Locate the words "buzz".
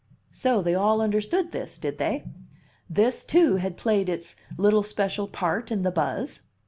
5.91-6.41